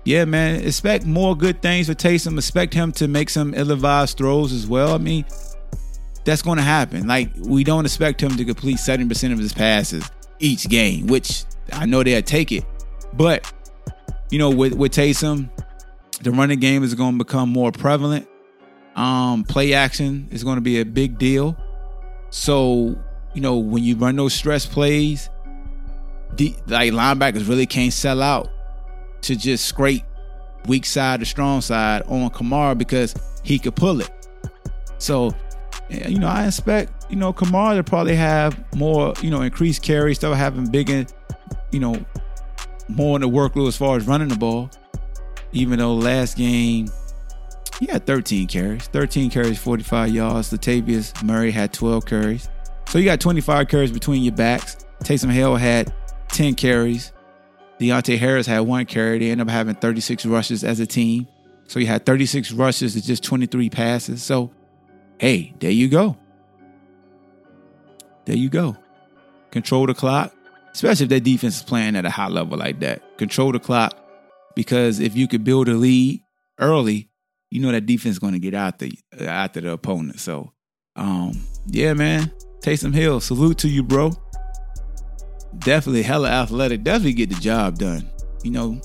yeah, 0.05 0.25
man, 0.25 0.63
expect 0.63 1.05
more 1.05 1.35
good 1.35 1.61
things 1.61 1.87
for 1.87 1.93
Taysom. 1.93 2.37
Expect 2.37 2.73
him 2.73 2.91
to 2.93 3.07
make 3.07 3.29
some 3.29 3.53
ill-advised 3.53 4.17
throws 4.17 4.51
as 4.51 4.67
well. 4.67 4.93
I 4.93 4.97
mean, 4.97 5.25
that's 6.25 6.41
going 6.41 6.57
to 6.57 6.63
happen. 6.63 7.07
Like, 7.07 7.29
we 7.37 7.63
don't 7.63 7.85
expect 7.85 8.21
him 8.21 8.35
to 8.37 8.45
complete 8.45 8.77
70% 8.77 9.31
of 9.31 9.37
his 9.37 9.53
passes 9.53 10.09
each 10.39 10.67
game, 10.67 11.07
which 11.07 11.45
I 11.71 11.85
know 11.85 12.03
they'll 12.03 12.21
take 12.21 12.51
it. 12.51 12.65
But 13.13 13.51
you 14.31 14.39
know, 14.39 14.49
with 14.49 14.73
with 14.73 14.91
Taysom, 14.91 15.49
the 16.21 16.31
running 16.31 16.59
game 16.59 16.83
is 16.83 16.95
going 16.95 17.13
to 17.13 17.17
become 17.23 17.49
more 17.49 17.71
prevalent. 17.71 18.27
Um, 18.95 19.43
play 19.43 19.73
action 19.73 20.27
is 20.31 20.43
going 20.43 20.55
to 20.55 20.61
be 20.61 20.79
a 20.79 20.85
big 20.85 21.17
deal. 21.17 21.57
So 22.29 22.95
you 23.33 23.41
know, 23.41 23.57
when 23.57 23.83
you 23.83 23.95
run 23.95 24.15
those 24.15 24.33
stress 24.33 24.65
plays, 24.65 25.29
the, 26.33 26.55
like 26.67 26.91
linebackers 26.91 27.47
really 27.47 27.65
can't 27.65 27.93
sell 27.93 28.21
out 28.21 28.49
to 29.21 29.35
just 29.35 29.65
scrape 29.65 30.03
weak 30.67 30.85
side 30.85 31.21
or 31.21 31.25
strong 31.25 31.61
side 31.61 32.03
on 32.03 32.29
Kamara 32.29 32.77
because 32.77 33.13
he 33.43 33.59
could 33.59 33.75
pull 33.75 34.01
it. 34.01 34.11
So, 34.97 35.31
you 35.89 36.19
know, 36.19 36.27
I 36.27 36.47
expect, 36.47 37.07
you 37.09 37.15
know, 37.15 37.33
Kamara 37.33 37.75
to 37.75 37.83
probably 37.83 38.15
have 38.15 38.57
more, 38.75 39.13
you 39.21 39.29
know, 39.29 39.41
increased 39.41 39.81
carries, 39.81 40.17
still 40.17 40.33
having 40.33 40.69
bigger, 40.69 41.05
you 41.71 41.79
know, 41.79 42.05
more 42.87 43.17
in 43.17 43.21
the 43.21 43.29
workload 43.29 43.67
as 43.67 43.77
far 43.77 43.97
as 43.97 44.07
running 44.07 44.29
the 44.29 44.37
ball. 44.37 44.69
Even 45.51 45.79
though 45.79 45.93
last 45.93 46.37
game 46.37 46.87
he 47.79 47.87
had 47.87 48.05
13 48.05 48.47
carries, 48.47 48.87
13 48.87 49.29
carries, 49.29 49.59
45 49.59 50.09
yards. 50.09 50.51
Latavius 50.51 51.23
Murray 51.23 51.51
had 51.51 51.73
12 51.73 52.05
carries. 52.05 52.49
So 52.89 52.97
you 52.97 53.05
got 53.05 53.19
25 53.19 53.67
carries 53.67 53.91
between 53.91 54.23
your 54.23 54.33
backs. 54.33 54.77
Taysom 55.03 55.31
Hill 55.31 55.55
had 55.55 55.93
10 56.29 56.55
carries. 56.55 57.11
Deonte 57.79 58.17
Harris 58.17 58.45
had 58.45 58.61
one 58.61 58.85
carry. 58.85 59.19
They 59.19 59.31
ended 59.31 59.47
up 59.47 59.51
having 59.51 59.75
36 59.75 60.25
rushes 60.25 60.63
as 60.63 60.79
a 60.79 60.85
team. 60.85 61.27
So 61.67 61.79
you 61.79 61.87
had 61.87 62.05
36 62.05 62.51
rushes 62.51 62.93
to 62.93 63.01
just 63.01 63.23
23 63.23 63.69
passes. 63.69 64.21
So, 64.21 64.51
hey, 65.19 65.53
there 65.59 65.71
you 65.71 65.89
go. 65.89 66.17
There 68.25 68.37
you 68.37 68.49
go. 68.49 68.77
Control 69.51 69.87
the 69.87 69.93
clock 69.93 70.33
especially 70.73 71.05
if 71.05 71.09
that 71.09 71.23
defense 71.23 71.57
is 71.57 71.63
playing 71.63 71.95
at 71.95 72.05
a 72.05 72.09
high 72.09 72.27
level 72.27 72.57
like 72.57 72.79
that. 72.79 73.17
Control 73.17 73.51
the 73.51 73.59
clock 73.59 73.95
because 74.55 74.99
if 74.99 75.15
you 75.15 75.27
could 75.27 75.43
build 75.43 75.67
a 75.69 75.73
lead 75.73 76.21
early, 76.59 77.09
you 77.53 77.59
know 77.59 77.71
that 77.71 77.85
defense 77.85 78.13
is 78.13 78.19
going 78.19 78.33
to 78.33 78.39
get 78.39 78.55
out 78.55 78.79
the 78.79 78.91
after 79.19 79.61
the 79.61 79.73
opponent. 79.73 80.19
So, 80.19 80.51
um, 80.95 81.39
yeah, 81.67 81.93
man, 81.93 82.31
Taysom 82.63 82.95
Hill, 82.95 83.19
salute 83.19 83.59
to 83.59 83.69
you, 83.69 83.83
bro. 83.83 84.11
Definitely 85.59 86.01
hella 86.01 86.31
athletic. 86.31 86.83
Definitely 86.83 87.13
get 87.13 87.29
the 87.29 87.35
job 87.35 87.77
done. 87.77 88.09
You 88.43 88.49
know, 88.49 88.81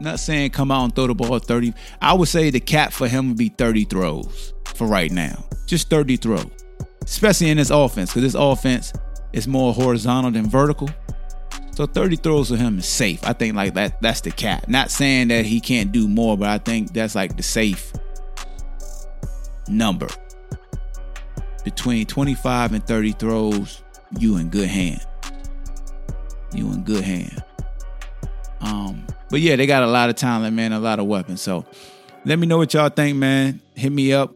not 0.00 0.18
saying 0.18 0.52
come 0.52 0.70
out 0.70 0.84
and 0.84 0.96
throw 0.96 1.08
the 1.08 1.14
ball 1.14 1.38
30. 1.38 1.74
I 2.00 2.14
would 2.14 2.28
say 2.28 2.48
the 2.48 2.58
cap 2.58 2.94
for 2.94 3.06
him 3.06 3.28
would 3.28 3.36
be 3.36 3.50
30 3.50 3.84
throws 3.84 4.54
for 4.74 4.86
right 4.86 5.12
now. 5.12 5.44
Just 5.66 5.90
30 5.90 6.16
throws. 6.16 6.50
Especially 7.02 7.50
in 7.50 7.58
this 7.58 7.68
offense, 7.68 8.10
because 8.14 8.22
this 8.22 8.34
offense 8.34 8.94
is 9.34 9.46
more 9.46 9.74
horizontal 9.74 10.30
than 10.30 10.48
vertical. 10.48 10.88
So 11.72 11.86
30 11.86 12.16
throws 12.16 12.48
for 12.50 12.56
him 12.56 12.78
is 12.78 12.86
safe. 12.86 13.20
I 13.24 13.32
think 13.32 13.54
like 13.54 13.74
that 13.74 14.00
that's 14.02 14.20
the 14.20 14.30
cap. 14.30 14.68
Not 14.68 14.90
saying 14.90 15.28
that 15.28 15.46
he 15.46 15.60
can't 15.60 15.92
do 15.92 16.08
more, 16.08 16.36
but 16.36 16.48
I 16.48 16.58
think 16.58 16.92
that's 16.92 17.14
like 17.14 17.36
the 17.36 17.42
safe 17.42 17.92
number. 19.68 20.08
Between 21.64 22.06
25 22.06 22.72
and 22.72 22.86
30 22.86 23.12
throws, 23.12 23.82
you 24.18 24.36
in 24.36 24.48
good 24.48 24.68
hand. 24.68 25.00
you 26.52 26.72
in 26.72 26.82
good 26.82 27.04
hand. 27.04 27.42
Um, 28.60 29.06
but 29.30 29.40
yeah, 29.40 29.56
they 29.56 29.66
got 29.66 29.82
a 29.82 29.86
lot 29.86 30.10
of 30.10 30.16
talent, 30.16 30.54
man, 30.54 30.72
a 30.72 30.80
lot 30.80 30.98
of 30.98 31.06
weapons. 31.06 31.40
So 31.40 31.64
let 32.24 32.38
me 32.38 32.46
know 32.46 32.58
what 32.58 32.74
y'all 32.74 32.88
think, 32.88 33.16
man. 33.16 33.60
Hit 33.74 33.92
me 33.92 34.12
up 34.12 34.34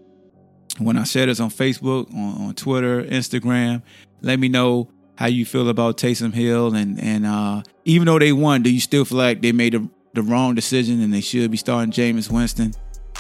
when 0.78 0.96
I 0.96 1.04
share 1.04 1.26
this 1.26 1.40
on 1.40 1.50
Facebook, 1.50 2.12
on, 2.14 2.48
on 2.48 2.54
Twitter, 2.54 3.02
Instagram. 3.02 3.82
Let 4.22 4.38
me 4.38 4.48
know 4.48 4.88
how 5.16 5.26
you 5.26 5.44
feel 5.44 5.68
about 5.68 5.96
Taysom 5.96 6.32
Hill 6.32 6.74
and 6.74 7.00
and 7.00 7.26
uh, 7.26 7.62
even 7.84 8.06
though 8.06 8.18
they 8.18 8.32
won, 8.32 8.62
do 8.62 8.70
you 8.70 8.80
still 8.80 9.04
feel 9.04 9.18
like 9.18 9.42
they 9.42 9.52
made 9.52 9.74
a, 9.74 9.88
the 10.14 10.22
wrong 10.22 10.54
decision 10.54 11.00
and 11.00 11.12
they 11.12 11.20
should 11.20 11.50
be 11.50 11.56
starting 11.56 11.92
Jameis 11.92 12.30
Winston? 12.30 12.72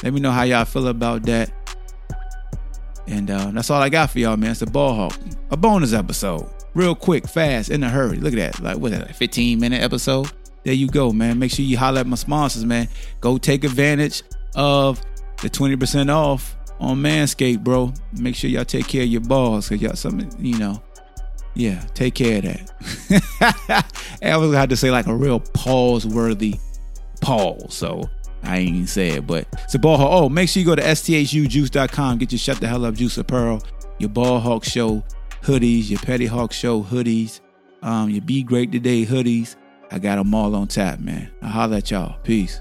Let 0.02 0.12
me 0.12 0.20
know 0.20 0.32
how 0.32 0.42
y'all 0.42 0.64
feel 0.64 0.88
about 0.88 1.22
that. 1.24 1.50
And 3.06 3.30
uh, 3.30 3.50
that's 3.50 3.70
all 3.70 3.82
I 3.82 3.90
got 3.90 4.10
for 4.10 4.18
y'all, 4.18 4.36
man. 4.36 4.52
It's 4.52 4.62
a 4.62 4.66
ball 4.66 4.94
hawk, 4.94 5.18
a 5.50 5.56
bonus 5.56 5.92
episode, 5.92 6.48
real 6.74 6.94
quick, 6.94 7.28
fast, 7.28 7.70
in 7.70 7.82
a 7.82 7.88
hurry. 7.88 8.16
Look 8.16 8.32
at 8.32 8.54
that, 8.54 8.62
like 8.62 8.78
what, 8.78 8.92
that, 8.92 9.06
like 9.06 9.14
15 9.14 9.60
minute 9.60 9.82
episode? 9.82 10.30
There 10.64 10.72
you 10.72 10.88
go, 10.88 11.12
man. 11.12 11.38
Make 11.38 11.52
sure 11.52 11.64
you 11.64 11.76
holler 11.76 12.00
at 12.00 12.06
my 12.06 12.16
sponsors, 12.16 12.64
man. 12.64 12.88
Go 13.20 13.36
take 13.36 13.64
advantage 13.64 14.22
of 14.56 15.02
the 15.42 15.50
20% 15.50 16.10
off 16.10 16.56
on 16.80 16.98
Manscaped, 16.98 17.62
bro. 17.62 17.92
Make 18.18 18.34
sure 18.34 18.48
y'all 18.48 18.64
take 18.64 18.88
care 18.88 19.02
of 19.02 19.08
your 19.08 19.20
balls, 19.20 19.68
cause 19.68 19.80
y'all 19.80 19.94
something, 19.94 20.32
you 20.44 20.58
know. 20.58 20.82
Yeah, 21.54 21.80
take 21.94 22.14
care 22.14 22.38
of 22.38 22.44
that. 22.44 23.86
I 24.22 24.36
was 24.36 24.48
gonna 24.48 24.58
have 24.58 24.70
to 24.70 24.76
say 24.76 24.90
like 24.90 25.06
a 25.06 25.14
real 25.14 25.40
pause 25.40 26.06
worthy 26.06 26.58
pause. 27.20 27.74
So 27.74 28.08
I 28.42 28.58
ain't 28.58 28.70
even 28.70 28.86
say 28.86 29.10
it, 29.10 29.26
but 29.26 29.46
it's 29.64 29.74
a 29.74 29.78
ball 29.78 29.96
hawk. 29.96 30.10
Oh, 30.12 30.28
make 30.28 30.48
sure 30.48 30.60
you 30.60 30.66
go 30.66 30.74
to 30.74 30.82
sthujuice.com, 30.82 32.18
get 32.18 32.32
your 32.32 32.38
shut 32.38 32.60
the 32.60 32.68
hell 32.68 32.84
up 32.84 32.94
juice 32.94 33.18
apparel, 33.18 33.62
your 33.98 34.10
ball 34.10 34.40
hawk 34.40 34.64
show 34.64 35.04
hoodies, 35.42 35.90
your 35.90 36.00
petty 36.00 36.26
hawk 36.26 36.52
show 36.52 36.82
hoodies, 36.82 37.40
um, 37.82 38.10
your 38.10 38.22
be 38.22 38.42
great 38.42 38.72
today 38.72 39.06
hoodies. 39.06 39.56
I 39.90 39.98
got 39.98 40.16
them 40.16 40.34
all 40.34 40.54
on 40.56 40.66
tap, 40.66 40.98
man. 40.98 41.30
I'll 41.42 41.50
holler 41.50 41.76
at 41.76 41.90
y'all. 41.90 42.18
Peace. 42.24 42.60